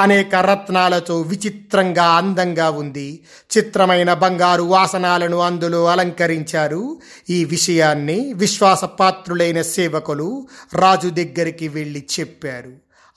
అనేక 0.00 0.34
రత్నాలతో 0.34 1.20
విచిత్రంగా 1.20 2.04
అందంగా 2.04 2.70
ఉంది. 2.70 3.24
చిత్రమైన 3.56 4.14
బంగారు 4.14 4.62
వాసనాలను 4.62 5.36
అందులో 5.36 5.86
అలంకరించారు. 5.86 6.98
ఈ 7.30 7.44
విషయాన్ని 7.44 8.32
విశ్వాసపాత్రులైన 8.32 9.62
సేవకులు 9.62 10.48
రాజు 10.74 11.08
దగ్గరికి 11.08 11.68
వెళ్ళి 11.68 12.06
చెప్పారు. 12.20 12.72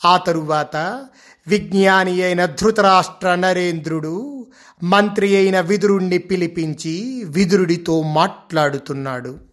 ఆ 0.05 0.17
తరువాత 0.17 1.05
విజ్ఞాని 1.47 2.21
అయిన 2.21 2.45
ధృతరాష్ట్ర 2.45 3.35
నరేంద్రుడు 3.35 4.47
మంత్రి 4.83 5.35
అయిన 5.35 5.59
విదురుణ్ణి 5.59 6.17
పిలిపించి 6.17 7.23
విదురుడితో 7.25 8.01
మాట్లాడుతున్నాడు. 8.01 9.52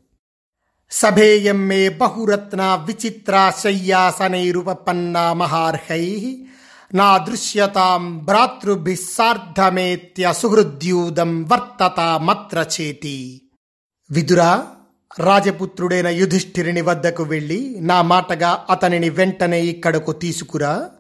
సభేయం 0.93 1.69
మే 1.69 1.89
బహురత్న 1.89 2.83
విచిత్రాశయ్యాసనైరుపన్నా 2.87 5.33
మహార్హై 5.33 6.37
నా 6.95 7.19
దృశ్యతాం 7.19 8.19
భ్రాతృభి 8.19 8.97
సార్ధమేత్య 8.97 10.33
సుహృద్యూదం 10.33 11.45
వర్తత 11.45 12.01
మత్ర 12.01 12.59
చేతి. 12.59 13.43
విదురా 14.11 14.67
రాజపుత్రుడైన 15.19 16.09
యుధిష్ఠిరుని 16.09 16.81
వద్దకు 16.81 17.23
వెళ్ళి 17.23 17.77
నా 17.81 18.03
మాటగా 18.03 18.67
అతనిని 18.71 19.11
వెంటనే 19.11 19.61
ఇక్కడకు 19.61 20.13
తీసుకురా. 20.13 20.91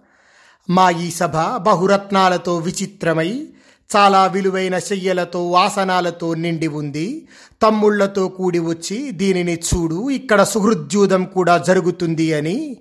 మా 0.70 0.90
ఈ 0.90 1.10
సభ 1.10 1.36
బహురత్నాలతో 1.36 2.58
విచిత్రమై 2.58 3.48
చాలా 3.96 4.26
విలువైన 4.26 4.78
శయ్యలతో 4.78 5.50
వాసనాలతో 5.50 6.34
నిండి 6.34 6.68
ఉంది. 6.68 7.28
తమ్ముళ్ళతో 7.62 8.28
కూడి 8.28 8.58
వచ్చి 8.58 9.10
దీనిని 9.10 9.56
చూడు 9.68 10.10
ఇక్కడ 10.10 10.42
సుహృద్యూదం 10.42 11.24
కూడా 11.24 11.58
జరుగుతుంది 11.58 12.32
అని 12.32 12.76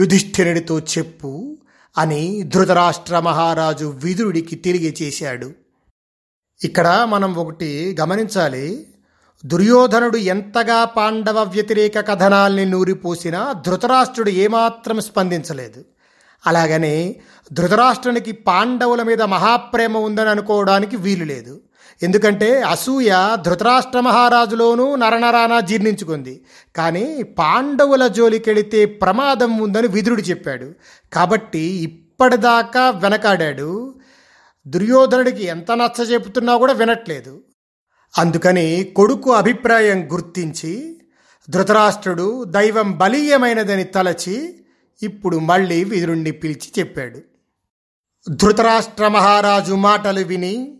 యుధిష్ఠిరుడితో 0.00 0.78
చెప్పు 0.78 1.56
అని 1.98 2.42
ధృతరాష్ట్ర 2.42 3.18
మహారాజు 3.18 3.86
విదురుడికి 4.04 4.56
తెలియచేశాడు 4.56 5.50
ఇక్కడ 6.64 6.88
మనం 7.08 7.34
ఒకటి 7.34 7.96
గమనించాలి. 8.00 8.86
దుర్యోధనుడు 9.44 10.16
ఎంతగా 10.16 10.84
పాండవ 10.84 11.42
వ్యతిరేక 11.42 12.00
కథనాల్ని 12.08 12.64
నూరిపోసినా 12.64 13.54
ధృతరాష్ట్రుడు 13.66 14.30
ఏమాత్రం 14.30 15.00
స్పందించలేదు. 15.00 15.84
అలాగనే 16.46 17.16
ధృతరాష్ట్రునికి 17.52 18.32
పాండవుల 18.32 19.02
మీద 19.02 19.22
మహాప్రేమ 19.22 19.96
ఉందని 19.96 20.28
అనుకోవడానికి 20.28 20.96
వీలు 20.96 21.24
లేదు. 21.24 21.60
ఎందుకంటే 22.02 22.62
అసూయ 22.62 23.36
ధృతరాష్ట్ర 23.46 24.00
మహారాజులోనూ 24.00 24.96
నరనరాన 24.96 25.60
జీర్ణించుకుంది. 25.60 26.44
కానీ 26.76 27.22
పాండవుల 27.22 28.06
జోలికెళితే 28.06 28.86
ప్రమాదం 28.86 29.58
ఉందని 29.58 29.88
విదురుడు 29.88 30.22
చెప్పాడు. 30.22 30.72
కాబట్టి 31.12 31.58
ఇప్పటిదాకా 31.58 32.90
వెనకాడాడు. 32.90 33.94
దుర్యోధనుడికి 34.66 35.44
ఎంత 35.44 35.72
నచ్చ 35.72 36.02
చెబుతున్నా 36.02 36.56
కూడా 36.56 36.72
వినట్లేదు. 36.72 37.40
అందుకని 38.18 38.92
కొడుకు 38.96 39.32
అభిప్రాయం 39.32 40.12
గుర్తించి 40.12 41.00
ధృతరాష్ట్రుడు 41.50 42.44
దైవం 42.44 42.98
బలీయమైనదని 42.98 43.84
తలచి 43.84 44.54
ఇప్పుడు 45.02 45.36
మళ్ళీ 45.36 45.84
విదురుణ్ణి 45.84 46.30
పిలిచి 46.30 46.72
చెప్పాడు. 46.78 47.35
ధృతరాష్ట్ర 48.30 49.08
మహారాజు 49.08 49.74
మాటలు 49.74 50.20
విని 50.20 50.78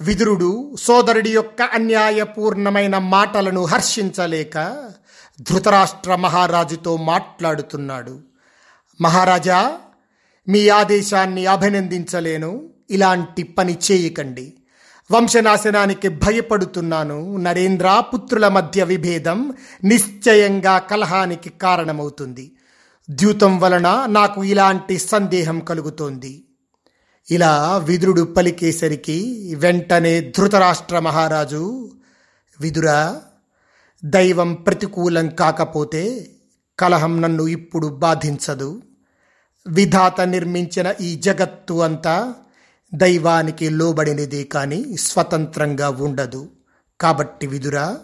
విదురుడు 0.00 0.76
సోదరుడి 0.80 1.30
యొక్క 1.30 1.62
అన్యాయపూర్ణమైన 1.62 2.98
మాటలను 2.98 3.64
హర్షించలేక 3.64 4.84
ధృతరాష్ట్ర 5.40 6.14
మహారాజుతో 6.14 6.96
మాట్లాడుతున్నాడు. 6.96 8.20
మహారాజా 9.00 9.78
మీ 10.48 10.68
ఆదేశాన్ని 10.68 11.46
అభినందించలేను. 11.46 12.70
ఇలాంటి 12.90 13.42
పని 13.42 13.78
చేయకండి. 13.92 14.54
వంశనాశనానికి 15.10 16.08
భయపడుతున్నాను. 16.08 17.36
నరేంద్ర 17.36 18.02
పుత్రుల 18.14 18.48
మధ్య 18.48 18.84
విభేదం 18.84 19.54
నిశ్చయంగా 19.84 20.78
కలహానికి 20.78 21.50
కారణమవుతుంది. 21.50 22.52
ద్యూతం 23.10 23.60
వలన 23.60 24.06
నాకు 24.08 24.44
ఇలాంటి 24.44 24.98
సందేహం 24.98 25.60
కలుగుతోంది. 25.60 26.44
ఇలా 27.30 27.78
విదురుడు 27.78 28.22
పలికేసరికి 28.22 29.16
వెంటనే 29.58 30.20
ధృతరాష్ట్ర 30.20 30.98
మహారాజు 30.98 31.90
విదురా 32.60 33.20
దైవం 34.04 34.54
ప్రతికూలం 34.54 35.28
కాకపోతే 35.28 36.30
కలహం 36.78 37.22
నన్ను 37.22 37.42
ఇప్పుడు 37.42 37.86
బాధించదు. 37.86 38.82
విధాత 39.66 40.20
నిర్మించిన 40.20 40.94
ఈ 41.00 41.14
జగత్తు 41.16 41.74
అంతా 41.74 42.34
దైవానికి 42.94 43.70
లోబడినదే 43.70 44.44
కానీ 44.44 44.96
స్వతంత్రంగా 44.96 45.88
ఉండదు. 45.90 46.48
కాబట్టి 47.00 47.46
విదురా 47.46 47.96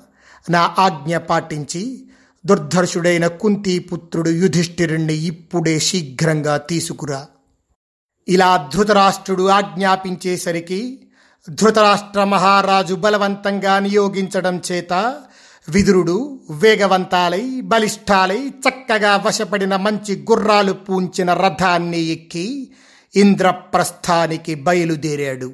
నా 0.51 0.75
ఆజ్ఞ 0.79 1.17
పాటించి 1.17 2.09
దుర్ధర్షుడైన 2.47 3.27
కుంతీపుత్రుడు 3.27 4.31
యుధిష్ఠిరుణ్ణి 4.31 5.15
ఇప్పుడే 5.15 5.79
శీఘ్రంగా 5.79 6.57
తీసుకురా. 6.57 7.27
ఇలా 8.29 8.71
ధృతరాష్ట్రుడు 8.75 9.49
ఆజ్ఞాపించేసరికి 9.49 11.01
ధృతరాష్ట్ర 11.49 12.25
మహారాజు 12.25 12.95
బలవంతంగా 12.95 13.79
నియోగించడం 13.79 14.63
చేత 14.73 14.93
విదురుడు 15.69 16.41
వేగవంతాలై 16.51 17.61
బలిష్టాలై 17.61 18.49
చక్కగా 18.49 19.23
వశపడిన 19.27 19.77
మంచి 19.77 20.25
గుర్రాలు 20.31 20.73
పూంచిన 20.73 21.33
రథాన్ని 21.35 22.01
ఎక్కి 22.01 22.73
ఇంద్రప్రస్థానికి 23.17 24.55
బయలుదేరాడు. 24.55 25.53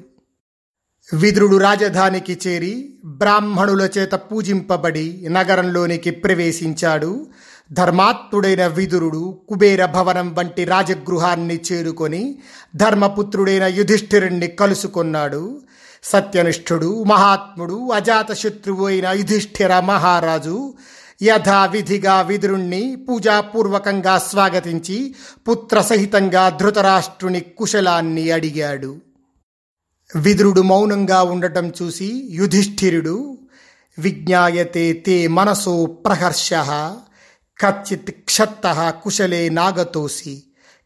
విదురుడు 1.13 1.57
రాజధానికి 1.57 2.39
చేరి 2.47 2.93
బ్రాహ్మణుల 3.05 3.89
చేత 3.97 4.13
పూజింపబడి 4.13 5.27
నగరంలోనికి 5.29 6.11
ప్రవేశించాడు. 6.11 7.27
ధర్మాత్ముడైన 7.71 8.67
విదురుడు 8.67 9.39
కుబేర 9.49 9.85
భవనం 9.85 10.33
వంటి 10.33 10.63
రాజగృహాన్ని 10.63 11.59
చేరుకొని 11.71 12.37
ధర్మపుత్రుడైన 12.75 13.63
యుధిష్ఠిరుణ్ణి 13.63 14.47
కలుసుకొన్నాడు. 14.47 15.61
సత్యనిష్ఠుడు 16.03 17.03
మహాత్ముడు 17.03 17.91
అజాతశత్రువు 17.91 18.85
అయిన 18.85 19.07
యుధిష్ఠిర 19.07 19.79
మహారాజు 19.79 20.73
యథావిధిగా 21.21 22.21
విదురుణ్ణి 22.21 22.95
పూజాపూర్వకంగా 22.95 24.17
స్వాగతించి 24.17 25.15
పుత్రసహితంగా 25.49 26.49
ధృతరాష్ట్రుని 26.49 27.39
కుశలాన్ని 27.39 28.31
అడిగాడు. 28.31 28.99
విదురుడు 30.15 30.61
మౌనంగా 30.61 31.23
ఉండటం 31.23 31.73
చూసి 31.81 32.27
యుధిష్ఠిరుడు 32.31 33.37
విజ్ఞాయతే 33.99 34.93
తే 34.93 35.27
మనసో 35.27 35.85
ప్రహర్ష 35.85 36.49
కచ్చిత్ 37.63 38.11
క్షత్త 38.11 38.99
కుశలే 39.03 39.49
నాగతోసి 39.49 40.43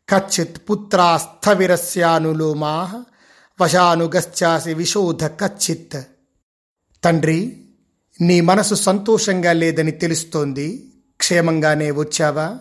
కచ్చిత్ 0.09 0.69
పుత్రాస్థవిరస్యానులోమా 0.69 3.03
వశానుగశ్చాసి 3.61 4.73
విశోధ 4.73 5.25
కచ్చిత్. 5.25 5.97
తండ్రి 7.03 7.65
నీ 8.21 8.41
మనసు 8.41 8.75
సంతోషంగా 8.75 9.53
లేదని 9.53 9.91
తెలుస్తోంది 9.91 10.93
క్షేమంగానే 11.17 11.91
వచ్చావా? 11.91 12.59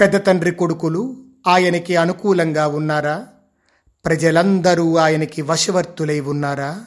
పెద్ద 0.00 0.26
తండ్రి 0.26 0.50
కొడుకులు 0.50 1.26
ఆయనకి 1.46 1.96
అనుకూలంగా 1.96 2.66
ఉన్నారా? 2.66 3.26
ప్రజలందరూ 4.04 4.96
ఆయనకి 4.96 5.42
వశవర్తులై 5.42 6.20
ఉన్నారా? 6.20 6.84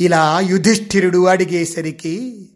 ఇలా 0.00 0.40
యుధిష్ఠిరుడు 0.40 1.26
అడిగేసరికి 1.26 2.46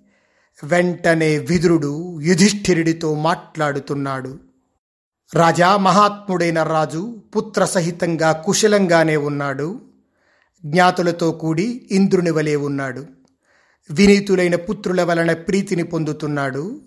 వెంటనే 0.65 1.39
విదురుడు 1.39 2.21
యుధిష్ఠిరుడితో 2.21 3.15
మాట్లాడుతున్నాడు. 3.15 4.39
రాజా 5.35 5.77
మహాత్ముడైన 5.77 6.63
రాజు 6.63 7.17
పుత్ర 7.37 7.65
సహితంగా 7.65 8.33
కుశలంగానే 8.33 9.17
ఉన్నాడు. 9.17 9.81
జ్ఞాతులతో 10.65 11.33
కూడి 11.33 11.89
ఇంద్రుని 11.91 12.31
వలె 12.31 12.57
ఉన్నాడు. 12.57 13.07
వినీతులైన 13.91 14.57
పుత్రుల 14.57 15.03
వలన 15.03 15.33
ప్రీతిని 15.33 15.83
పొందుతున్నాడు. 15.83 16.81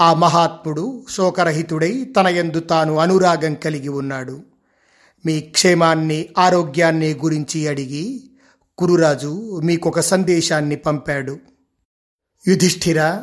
ఆ 0.00 0.14
మహాత్ముడు 0.14 1.06
శోకరహితుడై 1.10 2.04
తన 2.04 2.28
యందు 2.28 2.60
తాను 2.60 2.96
అనురాగం 2.96 3.54
కలిగి 3.54 3.88
ఉన్నాడు. 3.88 4.40
మీ 5.26 5.40
క్షేమాన్ని 5.40 6.28
ఆరోగ్యాన్ని 6.38 7.14
గురించి 7.14 7.68
అడిగి 7.68 8.30
కురురాజు 8.78 9.60
మీకొక 9.64 10.00
సందేశాన్ని 10.00 10.76
పంపాడు. 10.76 11.38
యుధిష్ఠిర 12.48 13.20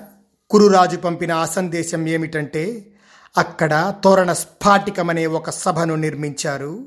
కురురాజు 0.49 0.97
పంపిన 0.97 1.31
ఆ 1.31 1.45
సందేశం 1.45 2.07
ఏమిటంటే 2.07 2.91
అక్కడ 3.37 3.93
తోరణ 4.03 4.33
స్ఫాటికమనే 4.33 5.25
ఒక 5.25 5.49
సభను 5.49 5.95
నిర్మించారు. 5.95 6.85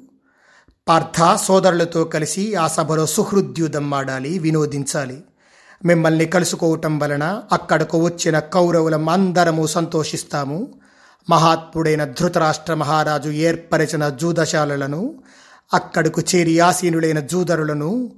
పార్థ 0.88 1.38
సోదరులతో 1.42 2.04
కలిసి 2.04 2.54
ఆ 2.54 2.66
సభలో 2.66 3.06
సుహృద్యూదం 3.06 3.94
ఆడాలి 3.94 4.38
వినోదించాలి. 4.38 5.24
మిమ్మల్ని 5.84 6.24
కలుసుకోవటం 6.24 6.98
వలన 6.98 7.42
అక్కడకు 7.52 7.98
వచ్చిన 7.98 8.38
కౌరవులం 8.38 9.08
అందరము 9.08 9.66
సంతోషిస్తాము. 9.66 10.74
మహాత్ముడైన 11.30 12.04
ధృతరాష్ట్ర 12.04 12.74
మహారాజు 12.74 13.30
ఏర్పరిచిన 13.30 14.08
జూదశాలలను 14.08 15.22
అక్కడకు 15.74 16.22
చేరి 16.34 16.60
ఆసీనులైన 16.60 17.20
జూదరులను 17.20 18.12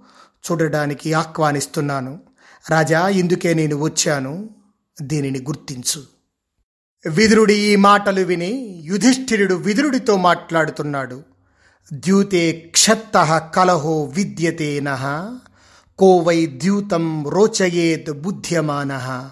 చూడడానికి 0.51 1.13
ఆహ్వానిస్తున్నాను. 1.13 2.32
రాజా 2.71 3.09
ఇందుకే 3.09 3.55
నేను 3.55 3.77
వచ్చాను. 3.77 4.51
దీనిని 5.03 5.39
గుర్తించు. 5.39 6.03
విదురుడి 7.11 7.55
ఈ 7.55 7.77
మాటలు 7.77 8.21
విని 8.21 8.81
యుధిష్ఠిరుడు 8.85 9.55
విదురుడితో 9.55 10.17
మాట్లాడుతున్నాడు. 10.17 11.23
ద్యూతే 11.93 12.53
క్షత్త 12.53 13.51
కలహో 13.55 14.05
విద్యతే 14.05 14.81
కోవై 14.81 15.39
కో 15.99 16.17
వై 16.17 16.47
ద్యూతం 16.47 17.29
రోచయేత్ 17.29 18.11
బుద్ధ్యమాన. 18.11 19.31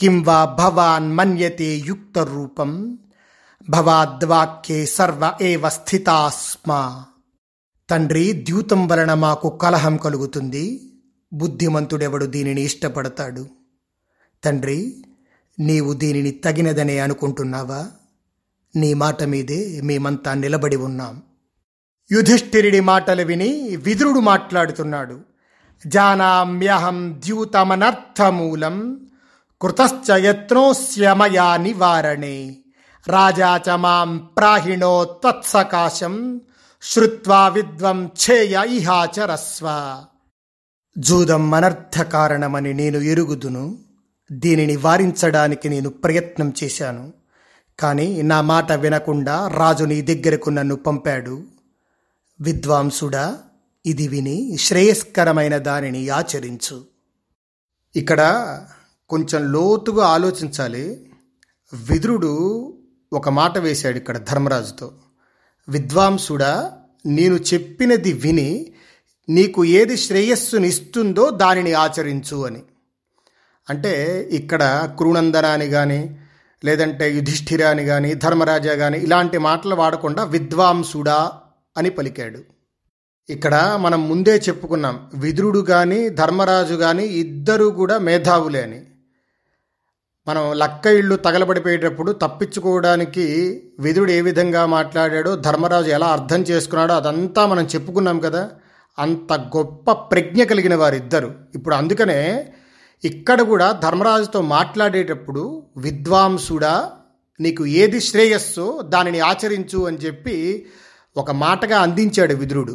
కిం 0.00 0.22
వా 0.22 0.44
భవాన్ 0.44 1.12
మన్యతే 1.12 1.76
యుక్త 1.76 2.18
రూపం 2.18 2.98
భవాద్వాక్యే 3.70 4.86
సర్వ 4.86 5.32
ఏవ 5.42 5.68
స్థితాస్మా. 5.68 7.04
తండ్రి 7.90 8.32
ద్యూతం 8.32 8.88
వలన 8.88 9.14
మాకు 9.14 9.48
కలహం 9.48 9.96
కలుగుతుంది. 9.96 10.93
బుద్ధిమంతుడెవడు 11.34 12.26
దీనిని 12.26 12.62
ఇష్టపడతాడు? 12.62 13.46
తండ్రి 14.44 15.04
నీవు 15.58 15.92
దీనిని 15.92 16.30
తగినదనే 16.30 16.98
అనుకుంటున్నావా? 16.98 17.86
నీ 18.76 18.94
మాట 18.94 19.22
మీదే 19.22 19.80
మేమంతా 19.84 20.34
నిలబడి 20.34 20.76
ఉన్నాం. 20.76 21.22
యుధిష్ఠిరుడి 22.12 22.80
మాటలు 22.80 23.22
విని 23.22 23.76
విదురుడు 23.76 24.20
మాట్లాడుతున్నాడు. 24.20 25.20
జానామ్యహం 25.86 27.20
ద్యూతమనర్థమూలం 27.24 29.06
కృతశ్చ 29.62 30.12
యత్నోస్యమయా 30.12 31.56
నివారణే. 31.56 32.56
రాజా 33.08 33.60
చ 33.68 33.70
మాం 33.70 34.18
ప్రాహిణో 34.18 35.04
త్వత్సకాశం 35.04 36.40
శ్రుత్వా 36.82 37.48
విద్వం 37.48 38.06
ఛేయ 38.06 38.62
ఇహాచరస్వ 38.68 39.66
జూదం 40.98 41.54
అనర్థ 41.54 42.02
కారణమని 42.02 42.74
నేను 42.74 42.98
ఎరుగుదును. 42.98 43.78
దీనిని 44.32 44.76
వారించడానికి 44.76 45.68
నేను 45.68 45.90
ప్రయత్నం 45.90 46.54
చేశాను. 46.64 47.12
కానీ 47.78 48.22
నా 48.22 48.40
మాట 48.40 48.72
వినకుండా 48.72 49.48
రాజు 49.48 49.84
నీ 49.84 50.02
దగ్గరకు 50.02 50.50
నన్ను 50.50 50.76
పంపాడు. 50.76 51.42
విద్వాంసుడా 52.40 53.38
ఇది 53.86 54.08
విని 54.08 54.56
శ్రేయస్కరమైన 54.60 55.58
దానిని 55.58 56.08
ఆచరించు. 56.08 56.84
ఇక్కడ 57.96 58.20
కొంచెం 59.08 59.52
లోతుగా 59.52 60.06
ఆలోచించాలి. 60.06 61.10
విదురుడు 61.74 62.74
ఒక 63.12 63.28
మాట 63.28 63.58
వేశాడు 63.58 63.96
ఇక్కడ 63.96 64.18
ధర్మరాజుతో. 64.18 64.92
విద్వాంసుడా 65.68 66.72
నేను 67.06 67.34
చెప్పినది 67.34 68.12
విని 68.12 68.73
నీకు 69.28 69.64
ఏది 69.64 69.96
శ్రేయస్సునిస్తుందో 69.96 71.30
దానిని 71.30 71.72
ఆచరించు 71.72 72.46
అని. 72.46 72.62
అంటే 73.70 74.28
ఇక్కడ 74.30 74.90
క్రూనందన 74.96 75.46
అని 75.46 75.68
కానీ 75.68 76.18
లేదంటే 76.64 77.14
యుధిష్ఠిర 77.14 77.64
అని 77.64 77.84
కానీ 77.84 78.14
ధర్మరాజా 78.14 78.74
కానీ 78.74 78.98
ఇలాంటి 78.98 79.38
మాటలు 79.38 79.74
వాడకుండా 79.74 80.24
విద్వాంసుడా 80.24 81.32
అని 81.76 81.90
పలికాడు. 81.90 82.38
ఇక్కడ 83.30 83.78
మనం 83.80 84.08
ముందే 84.08 84.36
చెప్పుకున్నాం 84.36 85.00
విదురుడు 85.14 85.58
కానీ 85.58 86.08
ధర్మరాజు 86.08 86.74
కానీ 86.74 87.04
ఇద్దరు 87.04 87.64
కూడా 87.64 87.98
మేధావులే 87.98 88.62
అని. 88.62 88.82
మనం 90.28 90.52
లక్క 90.52 90.86
ఇళ్ళు 90.86 91.16
తగలబడిపోయేటప్పుడు 91.16 92.12
తప్పించుకోవడానికి 92.12 93.22
విదురుడు 93.80 94.10
ఏ 94.10 94.20
విధంగా 94.20 94.66
మాట్లాడాడో 94.66 95.36
ధర్మరాజు 95.36 95.90
ఎలా 95.90 96.06
అర్థం 96.06 96.42
చేసుకున్నాడో 96.42 96.94
అదంతా 96.94 97.46
మనం 97.46 97.64
చెప్పుకున్నాం 97.64 98.20
కదా. 98.20 98.50
అంత 98.98 99.32
గొప్ప 99.32 99.92
ప్రజ్ఞ 99.92 100.44
కలిగిన 100.44 100.74
వారిద్దరు. 100.74 101.34
ఇప్పుడు 101.54 101.74
అందుకనే 101.74 102.52
ఇక్కడ 103.04 103.42
కూడా 103.42 103.72
ధర్మరాజుతో 103.72 104.40
మాట్లాడేటప్పుడు 104.40 105.62
విద్వాంసుడా 105.76 106.92
నీకు 107.40 107.66
ఏది 107.66 108.00
శ్రేయస్సో 108.00 108.82
దానిని 108.84 109.20
ఆచరించు 109.20 109.86
అని 109.86 109.96
చెప్పి 109.96 110.66
ఒక 111.16 111.30
మాటగా 111.30 111.78
అందించాడు 111.80 112.34
విదురుడు. 112.34 112.72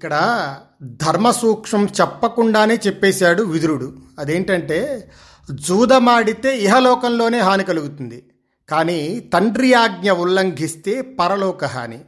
ఇక్కడ 0.00 0.56
ధర్మ 0.82 1.30
సూక్ష్మం 1.30 1.88
చెప్పకుండానే 2.00 2.80
చెప్పేశాడు 2.86 3.42
విదురుడు. 3.42 3.92
అదేంటంటే 4.18 5.10
జూదమాడితే 5.52 6.58
ఇహలోకంలోనే 6.58 7.38
హాని 7.38 7.64
కలుగుతుంది. 7.64 8.24
కానీ 8.68 9.30
తండ్రి 9.34 9.72
ఆజ్ఞ 9.72 10.10
ఉల్లంఘిస్తే 10.10 11.00
పరలోక 11.00 11.64
హాని. 11.64 12.00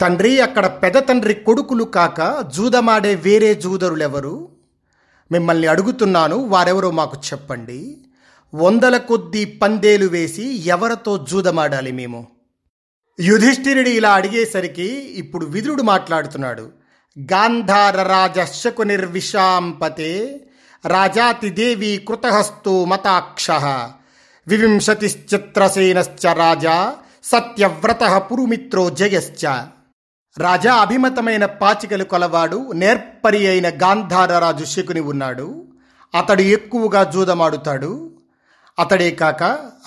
తండ్రి 0.00 0.40
అక్కడ 0.40 0.66
పెద 0.66 0.92
తండ్రి 0.92 1.34
కొడుకులు 1.34 1.84
కాక 1.84 2.44
జూదమాడే 2.54 3.14
వేరే 3.14 3.54
జూదరులెవరు? 3.54 4.48
మిమ్మల్ని 5.32 5.66
అడుగుతున్నాను 5.66 6.36
వారెవరో 6.36 6.90
మాకు 6.90 7.16
చెప్పండి. 7.16 8.04
వందల 8.54 8.96
కొద్దీ 8.96 9.44
పందేలు 9.44 10.06
వేసి 10.06 10.66
ఎవరితో 10.66 11.26
జూదమాడాలి 11.30 11.92
మేము? 11.92 12.26
యుధిష్ఠిరుడు 13.20 13.88
ఇలా 13.88 14.12
అడిగేసరికి 14.12 14.94
ఇప్పుడు 14.94 15.46
విదురుడు 15.46 15.82
మాట్లాడుతున్నాడు. 15.82 16.70
గాంధార 17.18 18.02
రాజశకు 18.02 18.82
నిర్విషాంపతే 18.82 20.40
రాజాతిదేవి 20.86 22.04
కృతహస్తో 22.08 22.84
మతాక్ష. 22.84 23.50
వివింశతిశ్చిత్రసేనశ్చ 24.46 26.32
రాజా 26.34 26.76
సత్యవ్రత 27.24 28.02
పురుమిత్రో 28.30 28.90
జయశ్చ 28.90 29.42
రాజా 30.36 30.74
అభిమతమైన 30.74 31.44
పాచికలు 31.60 32.04
కొలవాడు 32.04 32.72
నేర్పరి 32.72 33.46
అయిన 33.46 33.68
గాంధారరాజు 33.68 34.64
శకుని 34.64 35.00
ఉన్నాడు. 35.00 35.46
అతడు 36.14 36.42
ఎక్కువగా 36.42 37.04
జూదమాడుతాడు. 37.04 37.92
అతడే 38.78 39.10
కాక 39.10 39.42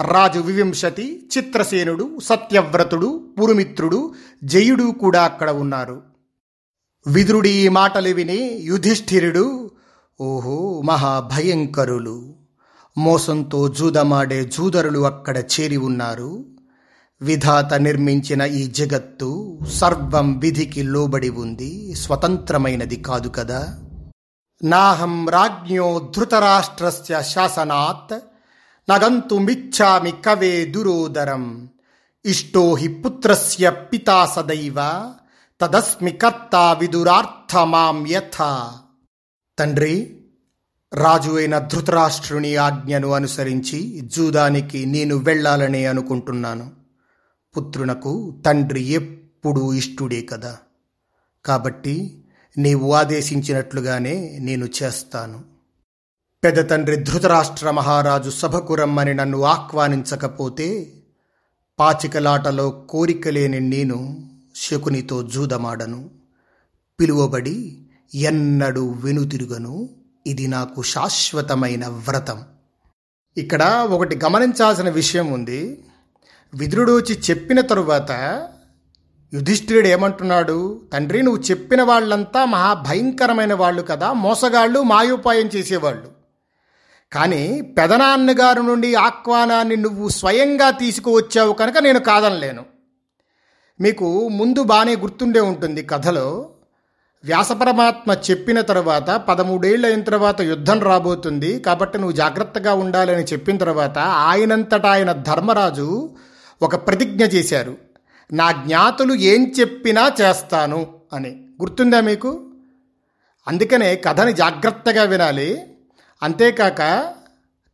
రాజు 0.10 0.40
వివింశతి 0.40 1.06
చిత్రసేనుడు 1.34 2.06
సత్యవ్రతుడు 2.24 3.10
పురుమిత్రుడు 3.40 4.00
జయుడు 4.44 4.92
కూడా 5.00 5.24
అక్కడ 5.24 5.50
ఉన్నారు. 5.50 5.98
విదురుడి 7.06 7.50
ఈ 7.50 7.68
మాటలు 7.70 8.10
విని 8.10 8.40
యుధిష్ఠిరుడు 8.64 9.46
ఓహో 10.20 10.58
మహాభయంకరులు! 10.86 12.18
మోసంతో 12.98 13.68
జూదమాడే 13.68 14.46
జూదరులు 14.46 15.00
అక్కడ 15.00 15.38
చేరి 15.38 15.78
ఉన్నారు. 15.78 16.46
విధాత 17.22 17.74
నిర్మించిన 17.74 18.42
ఈ 18.42 18.68
జగత్తు 18.68 19.60
సర్వం 19.74 20.40
విధికి 20.40 20.84
లోబడి 20.84 21.30
ఉంది 21.30 21.96
స్వతంత్రమైనది 21.96 22.96
కాదు 22.96 23.28
కదా? 23.28 23.80
నాహం 24.64 25.30
రాజ్ఞో 25.30 26.12
ధృతరాష్ట్రస్య 26.18 27.22
శాసనాత్ 27.22 28.20
నగంతుమిచ్చామి 28.92 30.12
కవే 30.12 30.66
దురోదరం. 30.66 31.70
ఇష్టో 32.26 32.76
హి 32.76 32.88
పుత్రస్య 32.88 33.70
పితా 33.70 34.26
సదైవ 34.26 35.12
తదస్మి 35.62 36.12
కర్త 36.12 36.78
విదురార్థమాం 36.80 38.08
యథ. 38.08 38.70
తండ్రి 39.60 40.25
రాజు 40.96 41.32
అయిన 41.32 41.60
ధృతరాష్ట్రుని 41.60 42.56
ఆజ్ఞను 42.56 43.12
అనుసరించి 43.12 44.02
జూదానికి 44.06 44.86
నేను 44.86 45.16
వెళ్ళాలని 45.16 45.86
అనుకుంటున్నాను. 45.86 46.72
పుత్రునకు 47.58 48.42
తండ్రి 48.46 48.84
ఎప్పుడూ 48.84 49.74
ఇష్టుడే 49.74 50.22
కదా. 50.22 50.58
కాబట్టి 51.46 52.26
నీవు 52.58 52.94
ఆదేశించినట్లుగానే 52.94 54.38
నేను 54.42 54.68
చేస్తాను. 54.84 55.44
పెద్ద 56.44 56.70
తండ్రి 56.70 56.96
ధృతరాష్ట్ర 56.96 57.72
మహారాజు 57.72 58.30
సభకు 58.30 58.76
రమ్మని 58.76 59.14
నన్ను 59.14 59.42
ఆహ్వానించకపోతే 59.42 60.94
పాచికలాటలో 61.80 62.70
కోరిక 62.70 63.28
లేని 63.28 63.60
నేను 63.60 64.30
శకునితో 64.56 65.24
జూదమాడను. 65.24 66.10
పిలువబడి 67.00 67.86
ఎన్నడూ 68.16 68.90
వెనుతిరుగను. 68.92 70.05
ఇది 70.28 70.48
నాకు 70.48 70.82
శాశ్వతమైన 70.82 71.88
వ్రతం. 71.88 72.44
ఇక్కడ 73.38 73.88
ఒకటి 73.90 74.20
గమనించాల్సిన 74.24 74.90
విషయం 74.90 75.32
ఉంది. 75.32 75.86
విదురుడు 76.54 76.98
వచ్చి 76.98 77.20
చెప్పిన 77.30 77.62
తరువాత 77.62 78.12
యుధిష్ఠిరుడు 79.34 79.88
ఏమంటున్నాడు? 79.88 80.82
తండ్రి 80.94 81.24
నువ్వు 81.24 81.42
చెప్పిన 81.42 81.82
వాళ్ళంతా 81.82 82.46
మహాభయంకరమైన 82.46 83.54
వాళ్ళు 83.54 83.82
కదా 83.82 84.14
మోసగాళ్ళు 84.14 84.84
మాయోపాయం 84.84 85.50
చేసేవాళ్ళు. 85.56 86.12
కానీ 87.14 87.62
పెదనాన్నగారు 87.62 88.62
నుండి 88.62 88.96
ఆహ్వానాన్ని 88.96 89.76
నువ్వు 89.76 90.10
స్వయంగా 90.10 90.70
తీసుకువచ్చావు 90.70 91.54
కనుక 91.54 91.78
నేను 91.78 92.00
కాదనలేను. 92.00 92.66
మీకు 93.82 94.28
ముందు 94.28 94.64
బాగానే 94.64 94.96
గుర్తుండే 94.96 95.40
ఉంటుంది 95.40 95.84
కథలో 95.84 96.50
వ్యాసపరమాత్మ 97.26 98.14
చెప్పిన 98.14 98.62
తర్వాత 98.62 99.10
పదమూడేళ్ళు 99.10 99.88
అయిన 99.88 100.04
తర్వాత 100.04 100.42
యుద్ధం 100.42 100.80
రాబోతుంది. 100.80 101.60
కాబట్టి 101.60 101.98
నువ్వు 101.98 102.12
జాగ్రత్తగా 102.12 102.74
ఉండాలని 102.74 103.24
చెప్పిన 103.24 103.58
తర్వాత 103.58 103.98
ఆయనంతటా 103.98 104.92
ఆయన 104.92 105.12
ధర్మరాజు 105.12 106.16
ఒక 106.62 106.88
ప్రతిజ్ఞ 106.88 107.24
చేశారు. 107.24 107.78
నా 108.34 108.52
జ్ఞాతులు 108.52 109.14
ఏం 109.14 109.54
చెప్పినా 109.60 110.12
చేస్తాను 110.22 110.88
అని. 111.14 111.30
గుర్తుందా 111.62 112.02
మీకు? 112.02 112.46
అందుకనే 113.48 113.96
కథని 113.96 114.34
జాగ్రత్తగా 114.34 115.04
వినాలి. 115.04 115.78
అంతేకాక 116.24 117.14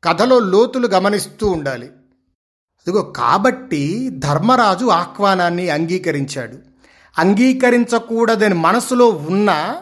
కథలో 0.03 0.39
లోతులు 0.39 0.87
గమనిస్తూ 0.87 1.47
ఉండాలి. 1.47 1.85
అదిగో 1.85 3.01
కాబట్టి 3.01 4.09
ధర్మరాజు 4.09 4.85
ఆహ్వానాన్ని 4.85 5.69
అంగీకరించాడు. 5.69 6.70
అంగీకరించకూడదని 7.19 8.53
మనసులో 8.53 9.07
ఉన్నా 9.07 9.77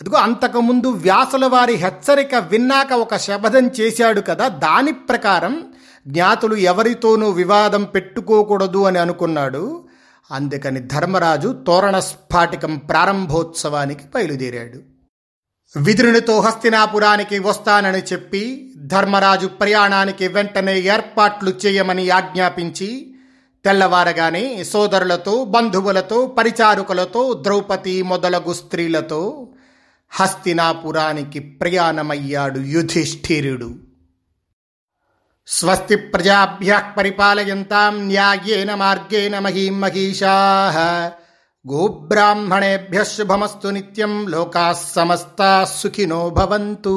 అదిగో 0.00 0.18
అంతకుముందు 0.18 0.86
వ్యాసుల 0.86 1.46
వారి 1.46 1.74
హెచ్చరిక 1.74 2.34
విన్నాక 2.34 2.92
ఒక 2.92 3.16
శపథం 3.16 3.66
చేశాడు 3.66 4.20
కదా 4.20 4.48
దాని 4.48 4.92
ప్రకారం 4.92 5.66
జ్ఞాతులు 6.06 6.54
ఎవరితోనూ 6.54 7.30
వివాదం 7.30 7.84
పెట్టుకోకూడదు 7.84 8.84
అని 8.84 8.98
అనుకున్నాడు. 8.98 9.84
అందుకని 10.30 10.80
ధర్మరాజు 10.80 11.64
తోరణ 11.66 11.98
స్ఫాటికం 11.98 12.76
ప్రారంభోత్సవానికి 12.76 14.04
బయలుదేరాడు. 14.14 14.80
విదురునితో 15.76 16.40
హస్తినాపురానికి 16.40 17.38
వస్తానని 17.38 17.98
చెప్పి 17.98 18.72
ధర్మరాజు 18.76 19.46
ప్రయాణానికి 19.46 20.28
వెంటనే 20.28 20.78
ఏర్పాట్లు 20.78 21.50
చేయమని 21.66 22.10
ఆజ్ఞాపించి 22.10 23.09
తెల్లవారగానే 23.64 24.64
సోదరులతో 24.64 25.44
బంధువులతో 25.44 26.26
పరిచారుకులతో 26.26 27.32
ద్రౌపది 27.32 28.02
మొదలగు 28.02 28.52
స్త్రీలతో 28.52 29.48
హస్తినాపురానికి 30.10 31.40
ప్రయాణమయ్యాడు 31.40 32.58
యుధిష్ఠిరుడు. 32.58 33.74
స్వస్తి 35.46 35.96
ప్రజాభ్య 35.96 36.82
పరిపాలయంతాం 36.98 38.06
న్యాయేన 38.06 38.74
మార్గేణ 38.74 39.38
మహీం 39.38 39.80
మహిషా. 39.80 40.32
గోబ్రాహ్మణేభ్య 41.72 43.04
శుభమస్తు 43.04 43.68
నిత్యం 43.68 44.26
లోకా 44.28 44.72
సమస్తా 44.72 45.64
సుఖినో 45.64 46.30
భవంతు. 46.30 46.96